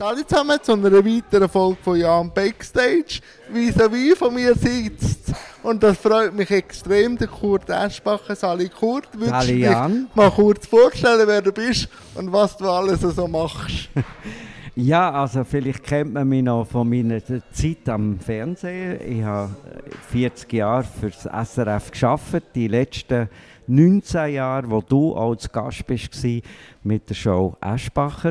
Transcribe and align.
Hallo 0.00 0.22
zusammen 0.24 0.58
zu 0.62 0.74
einer 0.74 0.92
weiteren 0.92 1.48
Folge 1.48 1.78
von 1.82 1.98
Jan 1.98 2.30
Backstage. 2.32 3.18
Vis-à-vis 3.52 4.16
von 4.16 4.32
mir 4.32 4.54
sitzt, 4.54 5.32
und 5.64 5.82
das 5.82 5.98
freut 5.98 6.32
mich 6.32 6.48
extrem, 6.52 7.18
der 7.18 7.26
Kurt 7.26 7.68
Eschbacher. 7.68 8.36
Sali 8.36 8.68
Kurt, 8.68 9.08
würdest 9.14 9.48
du 9.48 9.54
dich 9.54 9.68
mal 10.14 10.30
kurz 10.30 10.68
vorstellen, 10.68 11.26
wer 11.26 11.42
du 11.42 11.50
bist 11.50 11.88
und 12.14 12.32
was 12.32 12.56
du 12.56 12.70
alles 12.70 13.00
so 13.00 13.26
machst? 13.26 13.88
ja, 14.76 15.10
also 15.10 15.42
vielleicht 15.42 15.82
kennt 15.82 16.12
man 16.12 16.28
mich 16.28 16.44
noch 16.44 16.64
von 16.64 16.88
meiner 16.88 17.20
Zeit 17.50 17.88
am 17.88 18.20
Fernsehen. 18.20 19.00
Ich 19.04 19.24
habe 19.24 19.50
40 20.12 20.52
Jahre 20.52 20.84
für 20.84 21.10
das 21.10 21.54
SRF 21.54 21.90
geschafft. 21.90 22.44
Die 22.54 22.68
letzten 22.68 23.28
19 23.66 24.32
Jahre, 24.32 24.70
wo 24.70 24.80
du 24.80 25.16
als 25.16 25.50
Gast 25.50 25.84
bist, 25.88 26.24
mit 26.84 27.10
der 27.10 27.14
Show 27.16 27.56
Eschbacher 27.60 28.30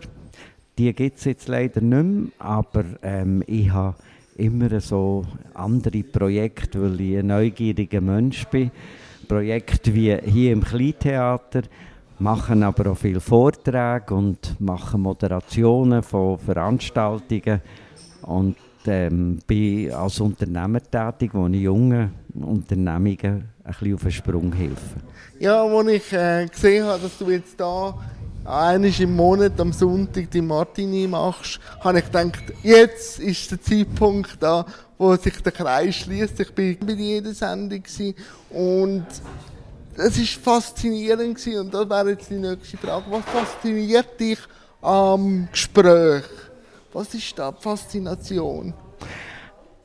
die 0.78 0.94
gibt 0.94 1.18
es 1.18 1.26
jetzt 1.26 1.48
leider 1.48 1.82
nicht 1.82 2.04
mehr, 2.04 2.32
aber 2.40 2.86
ähm, 3.02 3.44
ich 3.48 3.70
habe 3.72 3.96
immer 4.36 4.80
so 4.80 5.26
andere 5.54 6.04
Projekte, 6.04 6.82
weil 6.82 7.02
ich 7.02 7.18
ein 7.18 7.28
neugieriger 7.28 8.02
Mensch 8.02 8.46
bin. 8.46 8.72
Projekte 9.28 9.94
wie 9.94 10.16
hier 10.16 10.54
im 10.54 10.64
Kleintheater, 10.64 11.64
machen 12.20 12.64
aber 12.64 12.92
auch 12.92 12.98
viele 12.98 13.20
Vorträge 13.20 14.14
und 14.14 14.60
machen 14.60 15.02
Moderationen 15.02 16.04
von 16.04 16.38
Veranstaltungen 16.40 17.62
und 18.22 18.56
ähm, 18.86 19.40
bin 19.46 19.92
als 19.92 20.20
Unternehmer 20.20 20.82
tätig, 20.82 21.32
wo 21.34 21.48
ich 21.48 21.62
jungen 21.62 22.12
Unternehmungen 22.34 23.50
ein 23.64 23.74
bisschen 23.74 23.96
auf 23.96 24.02
den 24.02 24.12
Sprung 24.12 24.54
helfe. 24.54 25.02
Ja, 25.40 25.64
als 25.64 25.88
ich 25.88 26.14
äh, 26.14 26.48
gesehen 26.48 26.86
habe, 26.86 27.02
dass 27.02 27.18
du 27.18 27.30
jetzt 27.30 27.60
da 27.60 27.94
einmal 28.48 29.02
im 29.02 29.16
Monat 29.16 29.60
am 29.60 29.74
Sonntag 29.74 30.32
die 30.32 30.42
Martini 30.42 31.08
machst, 31.08 31.60
habe 31.82 32.00
ich 32.00 32.06
gedacht, 32.06 32.44
jetzt 32.64 33.20
ist 33.20 33.52
der 33.52 33.62
Zeitpunkt 33.62 34.38
da, 34.40 34.66
wo 34.98 35.16
sich 35.16 35.42
der 35.44 35.52
Kreis 35.52 35.96
schließt. 35.96 36.40
Ich 36.40 36.54
bin 36.54 36.78
bei 36.80 36.94
jeder 36.94 37.34
Sendung 37.34 37.84
und 38.50 39.06
es 39.96 40.18
ist 40.18 40.34
faszinierend 40.36 41.46
und 41.48 41.74
das 41.74 41.90
wäre 41.90 42.12
jetzt 42.12 42.30
die 42.30 42.36
nächste 42.36 42.78
Frage. 42.78 43.06
Was 43.10 43.26
fasziniert 43.26 44.20
dich 44.20 44.40
am 44.82 45.48
Gespräch? 45.52 46.24
Was 46.94 47.14
ist 47.14 47.38
da 47.38 47.52
die 47.52 47.62
Faszination? 47.62 48.74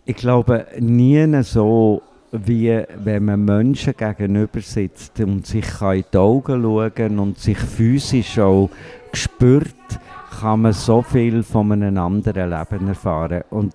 Ich 0.04 0.16
glaube, 0.16 0.66
nie 0.78 1.42
so 1.42 2.02
wie 2.32 2.82
wenn 3.04 3.26
man 3.26 3.44
Menschen 3.44 3.94
gegenüber 3.94 4.60
sitzt 4.60 5.20
und 5.20 5.46
sich 5.46 5.66
in 5.80 6.04
die 6.12 6.16
Augen 6.16 6.62
schauen 6.62 7.18
und 7.18 7.38
sich 7.38 7.58
physisch 7.58 8.38
auch 8.38 8.70
spürt, 9.12 9.74
kann 10.40 10.62
man 10.62 10.72
so 10.72 11.02
viel 11.02 11.42
von 11.42 11.72
einem 11.72 11.98
anderen 11.98 12.50
Leben 12.50 12.88
erfahren. 12.88 13.44
Und 13.50 13.74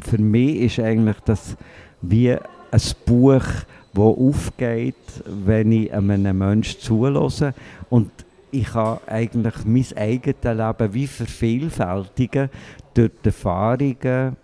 für 0.00 0.18
mich 0.18 0.60
ist 0.60 0.80
eigentlich 0.80 1.18
das 1.24 1.56
wie 2.00 2.32
ein 2.32 2.80
Buch, 3.04 3.44
das 3.92 4.04
aufgeht, 4.04 4.94
wenn 5.26 5.72
ich 5.72 5.92
einem 5.92 6.38
Menschen 6.38 6.80
zulasse. 6.80 7.52
Und 7.90 8.10
ich 8.52 8.68
kann 8.68 8.98
eigentlich 9.08 9.64
mein 9.64 9.86
eigenes 9.96 10.44
Leben 10.44 10.94
wie 10.94 11.06
vervielfältigen 11.06 12.48
durch 12.94 13.10
die 13.24 13.28
Erfahrungen, 13.28 14.36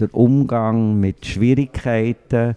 den 0.00 0.10
Umgang 0.10 0.98
mit 0.98 1.24
Schwierigkeiten, 1.24 2.56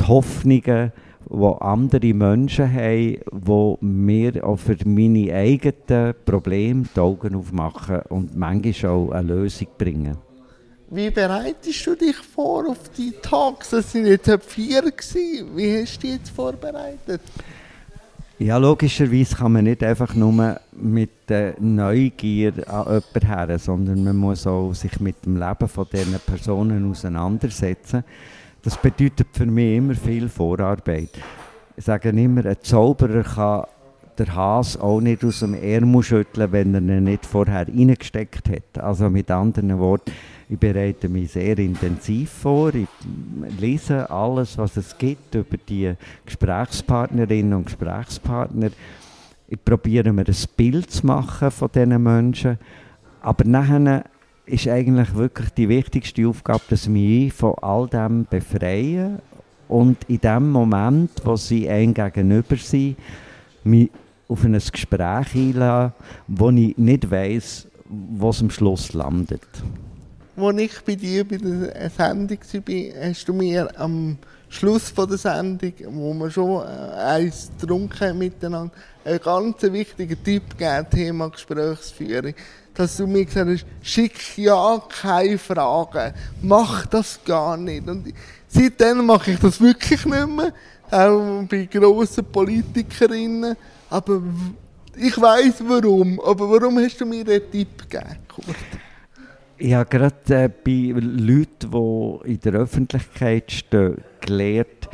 die 0.00 0.04
Hoffnungen, 0.04 0.92
die 1.28 1.54
andere 1.60 2.14
Menschen 2.14 2.72
haben, 2.72 3.18
die 3.30 3.84
mir 3.84 4.44
auch 4.44 4.56
für 4.56 4.76
meine 4.84 5.32
eigenen 5.32 6.14
Probleme 6.24 6.84
die 6.94 7.00
Augen 7.00 7.36
aufmachen 7.36 8.00
und 8.08 8.36
manchmal 8.36 8.92
auch 8.92 9.10
eine 9.10 9.34
Lösung 9.34 9.68
bringen. 9.78 10.16
Wie 10.92 11.10
bereitest 11.10 11.86
du 11.86 11.94
dich 11.94 12.16
vor 12.16 12.68
auf 12.68 12.90
die 12.96 13.12
Talks? 13.22 13.70
Das 13.70 13.92
sind 13.92 14.06
jetzt 14.06 14.28
vier. 14.46 14.82
Wie 15.54 15.82
hast 15.82 15.96
du 15.96 16.00
dich 16.00 16.16
jetzt 16.16 16.30
vorbereitet? 16.30 17.20
Ja, 18.40 18.56
logischerweise 18.56 19.36
kann 19.36 19.52
man 19.52 19.64
nicht 19.64 19.84
einfach 19.84 20.14
nur 20.14 20.58
mit 20.72 21.10
der 21.28 21.54
Neugier 21.60 22.54
an 22.66 22.86
jemanden 22.86 23.26
her, 23.26 23.58
sondern 23.58 24.02
man 24.02 24.16
muss 24.16 24.46
auch 24.46 24.72
sich 24.72 24.98
mit 24.98 25.26
dem 25.26 25.36
Leben 25.36 25.68
von 25.68 25.86
diesen 25.92 26.18
Personen 26.18 26.90
auseinandersetzen. 26.90 28.02
Das 28.62 28.76
bedeutet 28.76 29.28
für 29.32 29.46
mich 29.46 29.76
immer 29.76 29.94
viel 29.94 30.28
Vorarbeit. 30.28 31.10
Ich 31.76 31.84
sage 31.84 32.10
immer, 32.10 32.44
ein 32.44 32.56
Zauberer 32.60 33.22
kann 33.22 33.64
der 34.18 34.34
Has 34.36 34.76
auch 34.76 35.00
nicht 35.00 35.24
aus 35.24 35.40
dem 35.40 35.54
Ärmel 35.54 36.02
schütteln, 36.02 36.52
wenn 36.52 36.74
er 36.74 36.80
ihn 36.98 37.04
nicht 37.04 37.24
vorher 37.24 37.66
reingesteckt 37.66 38.50
hat. 38.50 38.82
Also 38.82 39.08
mit 39.08 39.30
anderen 39.30 39.78
Worten, 39.78 40.12
ich 40.50 40.58
bereite 40.58 41.08
mich 41.08 41.32
sehr 41.32 41.58
intensiv 41.58 42.30
vor. 42.30 42.74
Ich 42.74 42.86
lese 43.58 44.10
alles, 44.10 44.58
was 44.58 44.76
es 44.76 44.98
gibt 44.98 45.34
über 45.34 45.56
die 45.56 45.94
Gesprächspartnerinnen 46.26 47.54
und 47.54 47.64
Gesprächspartner. 47.64 48.70
Ich 49.48 49.64
probiere 49.64 50.12
mir 50.12 50.26
ein 50.26 50.36
Bild 50.54 50.90
zu 50.90 51.06
machen 51.06 51.50
von 51.50 51.70
diesen 51.74 52.02
Menschen. 52.02 52.58
Aber 53.22 53.44
nachher 53.44 54.04
ist 54.50 54.68
eigentlich 54.68 55.14
wirklich 55.14 55.50
die 55.50 55.68
wichtigste 55.68 56.26
Aufgabe, 56.26 56.62
dass 56.68 56.92
wir 56.92 57.30
von 57.30 57.54
all 57.62 57.86
dem 57.88 58.26
befreien 58.28 59.20
und 59.68 59.98
in 60.08 60.20
dem 60.20 60.50
Moment, 60.50 61.10
wo 61.24 61.36
sie 61.36 61.68
ein 61.68 61.94
Gegenüber 61.94 62.56
sind, 62.56 62.96
mich 63.62 63.90
auf 64.28 64.44
ein 64.44 64.52
Gespräch 64.52 65.34
einladen, 65.34 65.92
wo 66.26 66.50
ich 66.50 66.76
nicht 66.76 67.10
weiß, 67.10 67.68
was 68.16 68.40
am 68.40 68.50
Schluss 68.50 68.92
landet. 68.92 69.42
Als 70.36 70.58
ich 70.58 70.80
bei 70.82 70.94
dir 70.94 71.26
bei 71.26 71.36
der 71.36 71.90
Sendung 71.90 72.38
war, 72.38 73.08
hast 73.08 73.28
du 73.28 73.32
mir 73.32 73.68
am 73.78 74.16
Schluss 74.48 74.92
der 74.92 75.18
Sendung, 75.18 75.72
wo 75.90 76.14
wir 76.14 76.30
schon 76.30 76.62
äh, 76.62 76.94
eins 76.96 77.50
getrunken 77.60 78.18
miteinander, 78.18 78.72
einen 79.04 79.20
ganz 79.20 79.62
wichtigen 79.62 80.22
Tipp 80.24 80.58
gegeben, 80.58 80.86
Thema 80.90 81.28
Gesprächsführung 81.28 82.34
dass 82.74 82.96
du 82.96 83.06
mir 83.06 83.24
gesagt 83.24 83.50
hast, 83.50 83.66
schick 83.82 84.36
ja 84.36 84.80
keine 84.88 85.38
Fragen, 85.38 86.14
mach 86.42 86.86
das 86.86 87.20
gar 87.24 87.56
nicht. 87.56 87.88
Und 87.88 88.12
seitdem 88.48 89.04
mache 89.06 89.32
ich 89.32 89.38
das 89.38 89.60
wirklich 89.60 90.04
nicht 90.04 90.28
mehr, 90.28 90.52
auch 90.90 91.42
bei 91.48 91.66
grossen 91.66 92.24
Politikerinnen. 92.24 93.56
Aber 93.88 94.22
ich 94.96 95.20
weiß 95.20 95.62
warum. 95.66 96.20
Aber 96.20 96.50
warum 96.50 96.78
hast 96.78 97.00
du 97.00 97.06
mir 97.06 97.24
den 97.24 97.42
Tipp 97.50 97.88
gegeben? 97.88 98.18
Ich 99.58 99.74
habe 99.74 99.88
gerade 99.90 100.34
äh, 100.34 100.48
bei 100.48 100.98
Leuten, 100.98 101.70
die 101.70 102.32
in 102.32 102.40
der 102.40 102.54
Öffentlichkeit 102.54 103.52
stehen, 103.52 103.98
gelernt, 104.20 104.88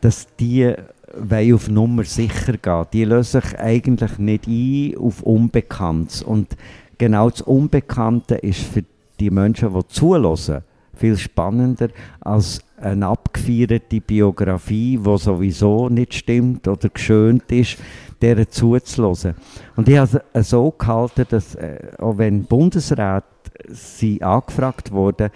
dass 0.00 0.26
die 0.38 0.74
auf 1.18 1.68
Nummer 1.68 2.04
sicher 2.04 2.56
gehen. 2.56 2.86
Die 2.92 3.04
lösen 3.04 3.40
sich 3.40 3.58
eigentlich 3.58 4.18
nicht 4.18 4.46
ein 4.46 4.96
auf 4.98 5.22
Unbekanntes. 5.22 6.22
Und 6.22 6.56
genau 6.98 7.30
das 7.30 7.42
Unbekannte 7.42 8.36
ist 8.36 8.60
für 8.60 8.84
die 9.20 9.30
Menschen, 9.30 9.72
die 9.72 9.86
zulassen, 9.88 10.62
viel 10.94 11.16
spannender 11.16 11.88
als 12.20 12.60
eine 12.78 13.06
abgefeierte 13.06 14.00
Biografie, 14.00 14.98
die 14.98 15.18
sowieso 15.18 15.88
nicht 15.88 16.14
stimmt 16.14 16.68
oder 16.68 16.88
geschönt 16.88 17.50
ist, 17.50 17.78
deren 18.20 18.50
zuzulassen. 18.50 19.34
Und 19.76 19.88
ich 19.88 19.98
habe 19.98 20.22
es 20.32 20.50
so 20.50 20.70
gehalten, 20.70 21.26
dass 21.28 21.54
äh, 21.54 21.78
auch 21.98 22.18
wenn 22.18 22.44
Bundesrat 22.44 23.24
sie 23.68 24.22
angefragt 24.22 24.90
wurden, 24.92 25.30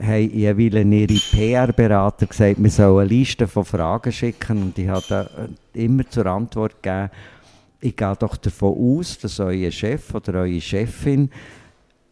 haben 0.00 0.30
jeweils 0.30 0.74
ihre 0.74 1.20
PR-Berater 1.30 2.26
gesagt, 2.26 2.62
wir 2.62 2.70
sollen 2.70 3.00
eine 3.00 3.08
Liste 3.08 3.46
von 3.46 3.64
Fragen 3.64 4.12
schicken 4.12 4.62
und 4.62 4.78
ich 4.78 4.88
habe 4.88 5.30
äh, 5.74 5.84
immer 5.84 6.08
zur 6.08 6.26
Antwort 6.26 6.82
gegeben, 6.82 7.10
ich 7.80 7.96
gehe 7.96 8.16
doch 8.18 8.36
davon 8.36 8.98
aus, 8.98 9.18
dass 9.18 9.40
euer 9.40 9.70
Chef 9.70 10.14
oder 10.14 10.40
eure 10.40 10.60
Chefin 10.60 11.30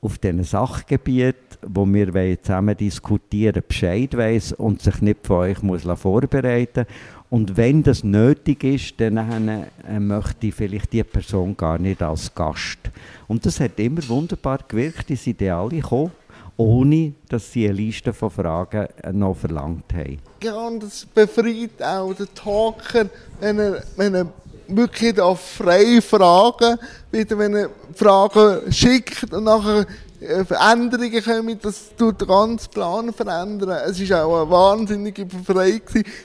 auf 0.00 0.18
diesen 0.18 0.44
Sachgebiet, 0.44 1.36
wo 1.66 1.84
wir 1.86 2.40
zusammen 2.42 2.76
diskutieren, 2.76 3.62
Bescheid 3.66 4.16
weiß 4.16 4.52
und 4.52 4.80
sich 4.80 5.00
nicht 5.02 5.26
von 5.26 5.38
euch 5.38 5.62
muss 5.62 5.82
vorbereiten 5.82 6.86
Und 7.30 7.56
wenn 7.56 7.82
das 7.82 8.04
nötig 8.04 8.64
ist, 8.64 8.94
dann 9.00 9.66
äh, 9.86 9.98
möchte 9.98 10.46
ich 10.46 10.54
vielleicht 10.54 10.92
die 10.92 11.02
Person 11.02 11.56
gar 11.56 11.78
nicht 11.78 12.02
als 12.02 12.32
Gast. 12.34 12.78
Und 13.26 13.44
das 13.44 13.60
hat 13.60 13.78
immer 13.80 14.06
wunderbar 14.08 14.60
gewirkt, 14.66 15.08
die 15.08 15.16
sind 15.16 15.42
alle 15.42 15.80
gekommen, 15.80 16.12
ohne 16.56 17.12
dass 17.28 17.52
sie 17.52 17.66
eine 17.66 17.74
Liste 17.74 18.12
von 18.12 18.30
Fragen 18.30 18.86
äh, 19.02 19.12
noch 19.12 19.36
verlangt 19.36 19.92
haben. 19.92 20.18
Ja, 20.42 20.54
und 20.54 20.82
das 20.82 21.04
befreit 21.04 21.82
auch 21.82 22.14
den 22.14 22.28
Talker, 22.34 23.06
wenn 23.40 23.58
er, 23.58 23.82
wenn 23.96 24.14
er 24.14 24.32
wirklich 24.68 25.18
auf 25.20 25.40
freie 25.40 26.00
Fragen, 26.02 26.78
wieder 27.10 27.38
wenn 27.38 27.54
er 27.54 27.70
Fragen 27.94 28.70
schickt 28.72 29.32
und 29.32 29.44
nachher 29.44 29.86
äh, 30.20 30.44
Veränderungen 30.44 31.22
kommen, 31.22 31.58
das 31.60 31.90
tut 31.96 32.20
den 32.20 32.28
ganzen 32.28 32.70
Plan 32.70 33.12
verändern. 33.12 33.80
Es 33.86 34.10
war 34.10 34.26
auch 34.26 34.42
eine 34.42 34.50
wahnsinnige 34.50 35.24
Befreiung, 35.24 35.80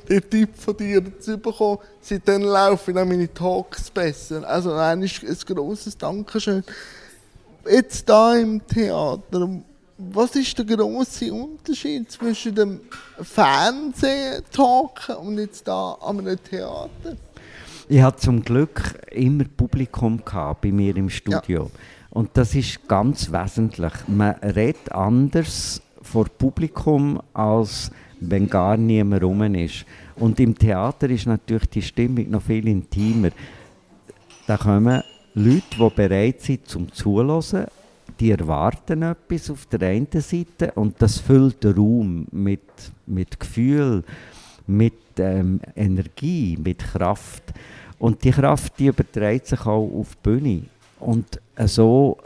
den 0.10 0.30
Tipp 0.30 0.50
von 0.58 0.76
dir 0.76 1.20
zu 1.20 1.38
bekommen. 1.38 1.78
Seitdem 2.02 2.44
laufen 2.44 2.98
auch 2.98 3.06
meine 3.06 3.32
Talks 3.34 3.90
besser. 3.92 4.48
Also 4.48 4.74
ein 4.74 5.10
grosses 5.46 5.98
Dankeschön. 5.98 6.64
Jetzt 7.70 8.10
da 8.10 8.36
im 8.36 8.66
Theater, 8.68 9.50
was 9.98 10.36
ist 10.36 10.58
der 10.58 10.66
große 10.66 11.32
Unterschied 11.32 12.12
zwischen 12.12 12.56
dem 12.56 12.82
Fernsehtalken 13.22 15.16
und 15.22 15.38
jetzt 15.38 15.68
da 15.68 15.98
einem 16.02 16.44
Theater? 16.44 17.16
Ich 17.90 18.02
hatte 18.02 18.20
zum 18.20 18.42
Glück 18.44 19.00
immer 19.12 19.44
Publikum 19.44 20.22
bei 20.62 20.72
mir 20.72 20.96
im 20.96 21.10
Studio. 21.10 21.64
Ja. 21.64 21.80
Und 22.12 22.30
das 22.34 22.56
ist 22.56 22.88
ganz 22.88 23.32
wesentlich. 23.32 23.94
Man 24.08 24.36
redet 24.36 24.92
anders 24.92 25.82
vor 26.02 26.26
Publikum, 26.26 27.22
als 27.34 27.92
wenn 28.20 28.50
gar 28.50 28.78
niemand 28.78 29.24
rum 29.24 29.56
ist. 29.56 29.86
Und 30.16 30.40
im 30.40 30.58
Theater 30.58 31.10
ist 31.10 31.26
natürlich 31.26 31.70
die 31.70 31.82
Stimmung 31.82 32.30
noch 32.30 32.44
viel 32.44 32.68
intimer. 32.68 33.32
Da 34.48 34.58
kommen 34.58 35.02
Leute, 35.34 35.64
die 35.78 35.90
bereit 35.96 36.42
sind 36.42 36.68
zum 36.68 36.92
Zuhören, 36.92 37.66
die 38.20 38.32
erwarten 38.32 39.02
etwas 39.02 39.50
auf 39.50 39.66
der 39.66 39.90
einen 39.90 40.08
Seite 40.12 40.72
und 40.76 41.02
das 41.02 41.20
füllt 41.20 41.64
den 41.64 41.74
Raum 41.74 42.28
mit, 42.32 42.62
mit 43.08 43.40
Gefühl, 43.40 44.04
mit 44.68 44.94
ähm, 45.18 45.60
Energie, 45.76 46.58
mit 46.62 46.80
Kraft. 46.80 47.44
Und 48.00 48.24
die 48.24 48.32
Kraft, 48.32 48.80
die 48.80 48.88
überträgt 48.88 49.48
sich 49.48 49.62
auch 49.62 49.90
auf 50.00 50.16
die 50.16 50.30
Bühne. 50.30 50.64
Und 51.00 51.40
so 51.66 52.18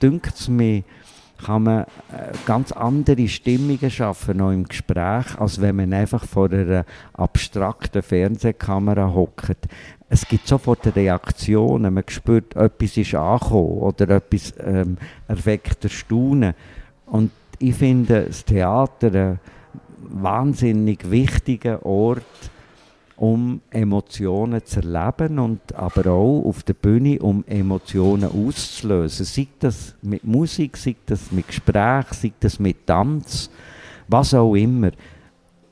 dünkt 0.00 0.34
es 0.34 0.48
mir, 0.48 0.82
kann 1.44 1.64
man 1.64 1.82
äh, 1.82 2.32
ganz 2.46 2.72
andere 2.72 3.28
Stimmungen 3.28 3.90
schaffen, 3.90 4.40
auch 4.40 4.50
im 4.50 4.64
Gespräch, 4.64 5.38
als 5.38 5.60
wenn 5.60 5.76
man 5.76 5.92
einfach 5.92 6.24
vor 6.24 6.50
einer 6.50 6.84
abstrakten 7.12 8.02
Fernsehkamera 8.02 9.12
hockt. 9.12 9.68
Es 10.08 10.26
gibt 10.26 10.46
sofort 10.46 10.94
Reaktionen, 10.94 11.92
man 11.92 12.04
spürt, 12.08 12.56
etwas 12.56 12.96
ist 12.96 13.14
angekommen 13.14 13.78
oder 13.78 14.08
etwas 14.10 14.54
ähm, 14.64 14.96
erweckt 15.28 15.84
Erstaunen. 15.84 16.54
Und 17.06 17.32
ich 17.58 17.74
finde 17.74 18.26
das 18.26 18.44
Theater 18.44 19.12
ein 19.14 19.40
wahnsinnig 19.98 21.10
wichtiger 21.10 21.84
Ort, 21.84 22.22
um 23.16 23.60
Emotionen 23.70 24.64
zu 24.64 24.80
erleben 24.80 25.38
und 25.38 25.74
aber 25.74 26.10
auch 26.10 26.44
auf 26.44 26.62
der 26.62 26.74
Bühne, 26.74 27.18
um 27.18 27.44
Emotionen 27.46 28.30
auszulösen. 28.30 29.24
Sei 29.24 29.48
das 29.58 29.94
mit 30.02 30.24
Musik, 30.24 30.76
sei 30.76 30.96
das 31.06 31.32
mit 31.32 31.48
Gespräch, 31.48 32.06
sei 32.12 32.32
das 32.38 32.58
mit 32.58 32.86
Tanz, 32.86 33.50
was 34.06 34.34
auch 34.34 34.54
immer. 34.54 34.90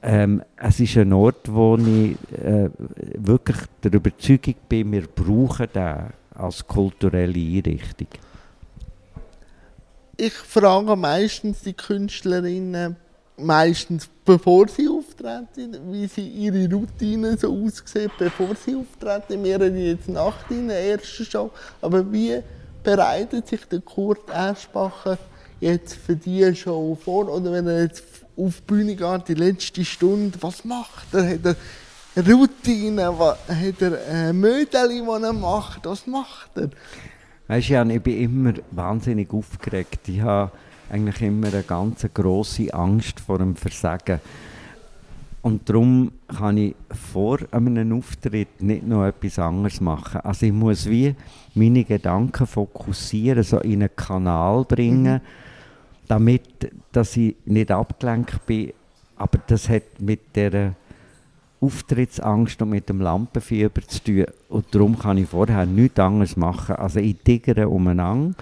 Ähm, 0.03 0.43
es 0.56 0.81
ist 0.81 0.97
ein 0.97 1.12
Ort, 1.12 1.53
wo 1.53 1.77
ich 1.77 2.17
äh, 2.38 2.69
wirklich 3.17 3.56
der 3.82 3.93
Überzeugung 3.93 4.55
bin, 4.69 4.93
wir 4.93 5.06
brauchen 5.06 5.69
den 5.75 6.12
als 6.35 6.67
kulturelle 6.67 7.38
Einrichtung. 7.38 8.09
Ich 10.17 10.32
frage 10.32 10.94
meistens 10.97 11.62
die 11.62 11.73
Künstlerinnen, 11.73 12.97
meistens 13.36 14.08
bevor 14.25 14.69
sie 14.69 14.88
auftreten, 14.88 15.78
wie 15.90 16.06
sie 16.06 16.26
ihre 16.28 16.70
Routine 16.72 17.36
so 17.36 17.52
aussieht, 17.52 18.10
bevor 18.19 18.54
sie 18.54 18.76
auftreten. 18.76 19.44
Wir 19.44 19.54
haben 19.54 19.76
jetzt 19.76 20.08
Nacht 20.08 20.50
in 20.50 20.69
der 20.69 20.81
ersten 20.81 21.25
Show. 21.25 21.50
Aber 21.81 22.10
wie 22.12 22.40
bereitet 22.82 23.48
sich 23.48 23.64
der 23.66 23.81
Kurt 23.81 24.31
Eschbacher 24.31 25.19
jetzt 25.60 25.94
für 25.94 26.16
diese 26.16 26.54
Show 26.54 26.96
vor? 27.02 27.28
Oder 27.28 27.52
wenn 27.52 27.66
er 27.66 27.82
jetzt 27.82 28.04
auf 28.36 28.60
die 28.60 28.66
Bühne 28.66 28.96
geht, 28.96 29.28
die 29.28 29.34
letzte 29.34 29.84
Stunde, 29.84 30.38
was 30.40 30.64
macht 30.64 31.12
er? 31.12 31.31
Hat 31.32 31.56
er 32.14 32.34
Routine? 32.34 33.06
Hat 33.06 33.82
er 33.82 34.32
Mödel, 34.32 34.88
die 34.88 35.25
er 35.25 35.32
macht? 35.32 35.84
Was 35.84 36.06
macht 36.06 36.56
er? 36.56 36.70
Weißt 37.46 37.69
du, 37.69 37.72
Jan, 37.75 37.90
ich 37.90 38.02
bin 38.02 38.19
immer 38.19 38.54
wahnsinnig 38.70 39.31
aufgeregt. 39.32 40.08
Ich 40.08 40.20
habe 40.20 40.50
eigentlich 40.90 41.22
immer 41.22 41.48
eine 41.48 41.62
ganz 41.62 42.06
grosse 42.12 42.72
Angst 42.72 43.20
vor 43.20 43.38
dem 43.38 43.56
Versagen. 43.56 44.20
Und 45.42 45.69
darum 45.69 46.10
kann 46.26 46.56
ich 46.56 46.75
vor 46.90 47.38
einem 47.50 47.92
Auftritt 47.98 48.62
nicht 48.62 48.86
noch 48.86 49.04
etwas 49.04 49.38
anderes 49.38 49.78
machen. 49.81 50.22
Also 50.22 50.46
ich 50.46 50.52
muss 50.52 50.88
wie 50.88 51.14
meine 51.54 51.84
Gedanken 51.84 52.46
fokussieren, 52.46 53.42
so 53.42 53.58
in 53.58 53.82
einen 53.82 53.94
Kanal 53.94 54.64
bringen, 54.64 55.14
mhm. 55.14 55.20
damit 56.08 56.72
dass 56.92 57.16
ich 57.16 57.36
nicht 57.44 57.70
abgelenkt 57.70 58.46
bin. 58.46 58.72
Aber 59.16 59.38
das 59.46 59.69
hat 59.69 59.82
mit 60.00 60.34
der 60.34 60.75
Auftrittsangst 61.60 62.60
und 62.62 62.70
mit 62.70 62.88
dem 62.88 63.00
Lampenfieber 63.00 63.82
zu 63.82 64.02
tun. 64.02 64.25
Und 64.48 64.75
darum 64.75 64.98
kann 64.98 65.19
ich 65.19 65.28
vorher 65.28 65.66
nichts 65.66 65.98
anderes 65.98 66.36
machen. 66.36 66.76
Also 66.76 67.00
ich 67.00 67.16
tigere 67.22 67.69
umeinander 67.69 68.34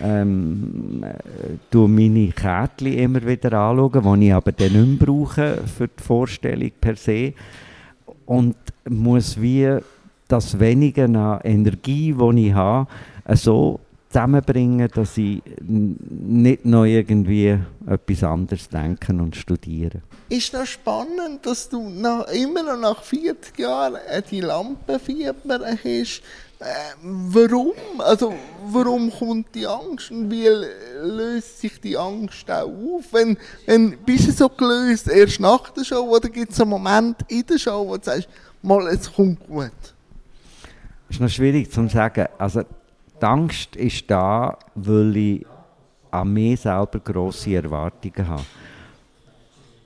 ähm, 0.00 1.04
äh, 1.04 1.76
meine 1.76 2.28
Kärtchen 2.28 2.92
immer 2.94 3.26
wieder 3.26 3.52
anschauen, 3.52 4.20
die 4.20 4.26
ich 4.26 4.34
aber 4.34 4.52
dann 4.52 4.72
nicht 4.72 5.00
mehr 5.00 5.06
brauche 5.06 5.58
für 5.66 5.88
die 5.88 6.02
Vorstellung 6.02 6.70
per 6.80 6.96
se. 6.96 7.34
Und 8.26 8.56
muss 8.88 9.40
wie 9.40 9.78
das 10.28 10.58
Wenige 10.58 11.04
an 11.04 11.40
Energie, 11.44 12.14
die 12.14 12.46
ich 12.48 12.54
habe, 12.54 12.88
so 13.34 13.80
zusammenbringen, 14.12 14.88
dass 14.94 15.16
ich 15.16 15.42
nicht 15.60 16.64
noch 16.64 16.84
irgendwie 16.84 17.58
etwas 17.86 18.24
anderes 18.24 18.68
denken 18.68 19.20
und 19.20 19.34
studieren. 19.36 20.02
Ist 20.28 20.52
das 20.54 20.68
spannend, 20.68 21.44
dass 21.44 21.68
du 21.68 21.88
nach, 21.88 22.26
immer 22.28 22.62
noch 22.62 22.80
nach 22.80 23.02
40 23.02 23.58
Jahren 23.58 23.96
die 24.30 24.40
Lampenfieber 24.40 25.60
hast? 25.84 26.22
Äh, 26.62 26.94
warum? 27.02 27.72
Also, 27.98 28.34
warum 28.66 29.10
kommt 29.10 29.52
die 29.52 29.66
Angst 29.66 30.12
und 30.12 30.30
wie 30.30 30.46
löst 31.02 31.60
sich 31.60 31.80
die 31.80 31.96
Angst 31.96 32.48
auch 32.48 32.68
auf? 32.68 33.12
Wenn, 33.12 33.36
wenn, 33.66 33.98
bist 34.04 34.28
du 34.28 34.32
so 34.32 34.48
gelöst 34.48 35.08
erst 35.08 35.40
nach 35.40 35.70
der 35.70 35.82
Show 35.84 36.02
oder 36.02 36.28
gibt 36.28 36.52
es 36.52 36.60
einen 36.60 36.70
Moment 36.70 37.16
in 37.28 37.44
der 37.44 37.58
Show, 37.58 37.88
wo 37.88 37.96
du 37.96 38.04
sagst, 38.04 38.28
mal, 38.62 38.86
es 38.86 39.12
kommt 39.12 39.44
gut? 39.48 39.72
Das 41.08 41.16
ist 41.16 41.20
noch 41.20 41.28
schwierig 41.28 41.72
zu 41.72 41.88
sagen. 41.88 42.28
Also, 42.38 42.62
die 42.62 43.26
Angst 43.26 43.74
ist 43.74 44.08
da, 44.08 44.56
weil 44.76 45.16
ich 45.16 45.46
an 46.12 46.32
mir 46.32 46.56
selber 46.56 47.00
grosse 47.00 47.56
Erwartungen 47.56 48.28
habe 48.28 48.44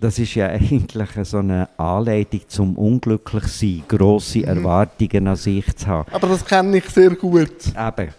das 0.00 0.18
ist 0.18 0.34
ja 0.34 0.48
eigentlich 0.48 1.08
so 1.22 1.38
eine 1.38 1.68
Anleitung 1.78 2.40
zum 2.48 2.78
Unglücklichsein, 2.78 3.84
grosse 3.88 4.40
mhm. 4.40 4.44
Erwartungen 4.44 5.28
an 5.28 5.36
sich 5.36 5.74
zu 5.76 5.86
haben. 5.86 6.12
Aber 6.12 6.28
das 6.28 6.44
kenne 6.44 6.78
ich 6.78 6.88
sehr 6.88 7.10
gut. 7.10 7.72
Eben. 7.76 8.10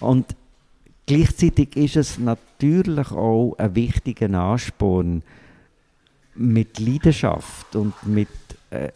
Und 0.00 0.34
gleichzeitig 1.06 1.76
ist 1.76 1.96
es 1.96 2.18
natürlich 2.18 3.10
auch 3.12 3.54
ein 3.58 3.74
wichtiger 3.74 4.30
Ansporn, 4.30 5.22
mit 6.34 6.78
Leidenschaft 6.78 7.76
und 7.76 7.94
mit 8.06 8.28
äh, 8.70 8.88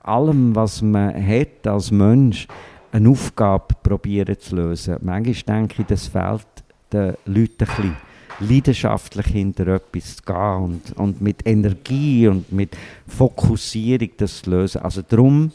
allem, 0.00 0.54
was 0.54 0.80
man 0.82 1.14
hat 1.14 1.66
als 1.66 1.90
Mensch, 1.90 2.46
eine 2.92 3.08
Aufgabe 3.10 3.74
probieren 3.82 4.38
zu 4.38 4.56
lösen. 4.56 4.96
Manchmal 5.02 5.58
denke 5.58 5.82
ich, 5.82 5.86
das 5.86 6.08
fehlt 6.08 6.46
den 6.92 7.14
Leuten 7.26 7.64
ein 7.64 7.66
bisschen 7.66 7.96
leidenschaftlich 8.40 9.26
hinter 9.26 9.66
etwas 9.68 10.16
zu 10.16 10.22
gehen 10.24 10.56
und, 10.62 10.96
und 10.96 11.20
mit 11.20 11.46
Energie 11.46 12.26
und 12.28 12.50
mit 12.52 12.76
Fokussierung 13.06 14.10
das 14.16 14.42
zu 14.42 14.50
lösen. 14.50 14.82
Also 14.82 15.02
darum 15.02 15.52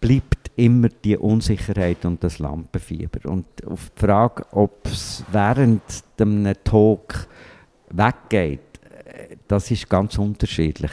bleibt 0.00 0.50
immer 0.56 0.88
die 0.88 1.16
Unsicherheit 1.16 2.04
und 2.04 2.22
das 2.22 2.38
Lampenfieber. 2.38 3.30
Und 3.30 3.46
auf 3.66 3.90
die 3.96 4.00
Frage, 4.06 4.44
ob 4.52 4.86
es 4.86 5.24
während 5.30 5.82
einem 6.18 6.52
Talk 6.64 7.28
weggeht, 7.90 8.60
das 9.46 9.70
ist 9.70 9.88
ganz 9.88 10.18
unterschiedlich. 10.18 10.90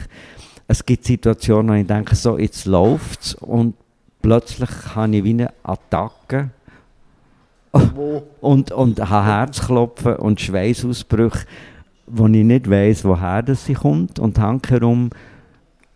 Es 0.68 0.84
gibt 0.84 1.04
Situationen, 1.04 1.76
wo 1.76 1.80
ich 1.80 1.86
denke, 1.86 2.14
so, 2.16 2.38
jetzt 2.38 2.64
läuft 2.64 3.22
es 3.22 3.34
und 3.34 3.74
plötzlich 4.22 4.70
habe 4.94 5.16
ich 5.16 5.24
wie 5.24 5.30
eine 5.30 5.52
Attacke 5.62 6.50
und, 8.40 8.72
und 8.72 9.10
habe 9.10 9.26
Herzklopfen 9.26 10.16
und 10.16 10.40
Schweißausbrüche, 10.40 11.46
wo 12.06 12.26
ich 12.26 12.44
nicht 12.44 12.70
weiß, 12.70 13.04
woher 13.04 13.42
das 13.42 13.64
sie 13.64 13.74
kommt. 13.74 14.18
Und 14.18 14.38
hankerum 14.38 15.10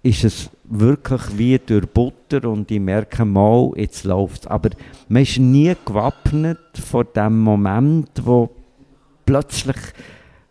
ist 0.03 0.25
es 0.25 0.51
wirklich 0.65 1.23
wie 1.37 1.59
durch 1.59 1.87
Butter 1.87 2.49
und 2.49 2.71
ich 2.71 2.81
merke 2.81 3.25
mal, 3.25 3.73
jetzt 3.77 4.05
läuft 4.05 4.43
es. 4.43 4.47
Aber 4.47 4.71
man 5.09 5.23
ist 5.23 5.39
nie 5.39 5.75
gewappnet 5.85 6.59
vor 6.75 7.05
dem 7.05 7.41
Moment, 7.41 8.09
wo 8.25 8.51
plötzlich 9.27 9.77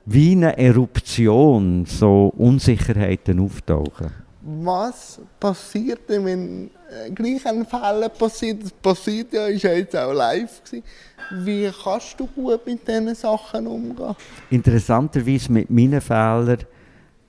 wie 0.05 0.31
eine 0.31 0.57
Eruption 0.57 1.85
so 1.85 2.33
Unsicherheiten 2.37 3.39
auftauchen. 3.39 4.11
Was 4.41 5.19
passiert 5.39 6.09
denn, 6.09 6.25
wenn 6.25 6.71
äh, 6.89 7.09
gleich 7.11 7.45
ein 7.45 7.65
Fall 7.65 8.09
passiert? 8.09 8.63
Das 8.63 8.71
passiert 8.71 9.33
ja, 9.33 9.47
ist 9.47 9.63
ja 9.63 9.73
jetzt 9.73 9.95
auch 9.95 10.13
live 10.13 10.63
gewesen. 10.63 10.83
Wie 11.31 11.69
kannst 11.83 12.19
du 12.19 12.27
gut 12.27 12.65
mit 12.65 12.87
diesen 12.87 13.13
Sachen 13.15 13.67
umgehen? 13.67 14.15
Interessanterweise 14.49 15.51
mit 15.51 15.69
meinen 15.69 16.01
Fehlern 16.01 16.59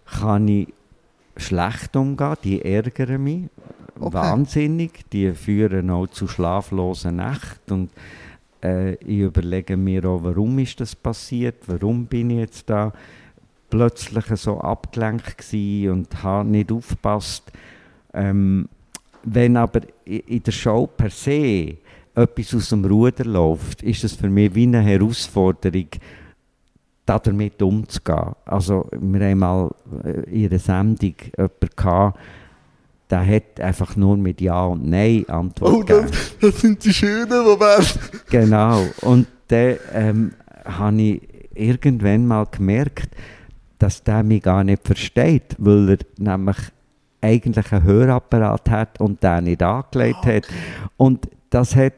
kann 0.07 0.49
ich 0.49 0.69
schlecht 1.37 1.97
umgehen. 1.97 2.37
Die 2.45 2.65
ärgern 2.65 3.25
mich 3.25 3.45
okay. 3.99 4.15
wahnsinnig. 4.15 5.11
Die 5.11 5.33
führen 5.33 5.91
auch 5.91 6.07
zu 6.07 6.29
schlaflosen 6.29 7.17
Nächten. 7.17 7.73
Und 7.73 7.91
Äh, 8.63 8.97
ich 8.97 9.21
überlege 9.21 9.75
mir 9.77 10.05
auch, 10.05 10.23
warum 10.23 10.59
ist 10.59 10.81
das 10.81 10.95
passiert, 10.95 11.57
warum 11.67 12.05
bin 12.05 12.29
ich 12.31 12.39
jetzt 12.41 12.69
da 12.69 12.93
plötzlich 13.71 14.27
so 14.37 14.61
abgelenkt 14.61 15.47
und 15.53 16.23
habe 16.23 16.49
nicht 16.49 16.73
aufgepasst. 16.73 17.51
Ähm, 18.13 18.69
wenn 19.23 19.57
aber 19.57 19.81
in 20.05 20.43
der 20.43 20.53
Show 20.53 20.87
per 20.87 21.11
se 21.11 21.77
etwas 22.15 22.55
aus 22.55 22.71
dem 22.71 22.85
Ruder 22.85 23.25
läuft, 23.25 23.83
ist 23.83 24.05
es 24.05 24.15
für 24.15 24.29
mich 24.29 24.55
wie 24.55 24.65
eine 24.65 24.81
Herausforderung, 24.81 25.89
damit 27.07 27.61
umzugehen. 27.63 28.35
Also 28.45 28.89
wir 28.93 29.21
haben 29.21 29.39
mal 29.39 29.71
in 30.31 30.47
einer 30.47 30.59
Sendung 30.59 31.15
jemanden 31.37 31.69
gehabt, 31.77 32.19
der 33.11 33.27
hat 33.27 33.61
einfach 33.61 33.97
nur 33.97 34.17
mit 34.17 34.41
Ja 34.41 34.67
und 34.67 34.89
Nein 34.89 35.29
Antwort 35.29 35.75
oh, 35.75 35.83
das, 35.83 36.39
das, 36.41 36.61
sind 36.61 36.85
die 36.85 36.95
schönen 36.95 37.45
Momente. 37.45 37.99
Genau. 38.31 38.87
Und 39.01 39.27
dann 39.49 39.77
ähm, 39.93 40.33
habe 40.65 41.03
ich 41.03 41.23
irgendwann 41.55 42.27
mal 42.27 42.47
gemerkt, 42.47 43.09
dass 43.81 44.05
der 44.05 44.23
mich 44.23 44.43
gar 44.43 44.63
nicht 44.63 44.87
versteht, 44.87 45.57
weil 45.59 45.91
er 45.91 45.99
nämlich 46.19 46.57
eigentlich 47.21 47.73
einen 47.73 47.85
Hörapparat 47.85 48.71
hat 48.71 49.01
und 49.01 49.23
den 49.23 49.45
nicht 49.45 49.63
angelegt 49.63 50.19
okay. 50.21 50.37
hat. 50.37 50.49
Und 50.97 51.29
das 51.49 51.75
hat 51.75 51.95